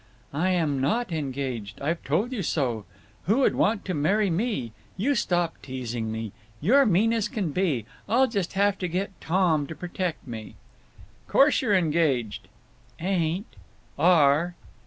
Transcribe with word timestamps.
"I 0.33 0.49
am 0.49 0.81
not 0.81 1.11
engaged. 1.11 1.79
I've 1.79 2.03
told 2.03 2.31
you 2.31 2.41
so. 2.41 2.85
Who 3.25 3.41
would 3.41 3.53
want 3.53 3.85
to 3.85 3.93
marry 3.93 4.31
me? 4.31 4.71
You 4.97 5.13
stop 5.13 5.61
teasing 5.61 6.11
me—you're 6.11 6.87
mean 6.87 7.13
as 7.13 7.27
can 7.27 7.51
be; 7.51 7.85
I'll 8.09 8.25
just 8.25 8.53
have 8.53 8.79
to 8.79 8.87
get 8.87 9.11
Tom 9.21 9.67
to 9.67 9.75
protect 9.75 10.25
me!" 10.25 10.55
"Course 11.27 11.61
you're 11.61 11.75
engaged." 11.75 12.47
"Ain't." 12.99 13.45
"Are." 13.99 14.55